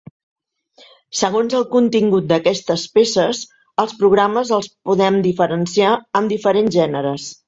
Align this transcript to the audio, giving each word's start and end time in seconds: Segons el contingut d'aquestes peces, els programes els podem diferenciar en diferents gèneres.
Segons 1.17 1.57
el 1.57 1.65
contingut 1.73 2.27
d'aquestes 2.31 2.85
peces, 2.95 3.41
els 3.83 3.93
programes 3.99 4.53
els 4.59 4.71
podem 4.91 5.21
diferenciar 5.29 5.93
en 6.21 6.31
diferents 6.33 6.75
gèneres. 6.79 7.29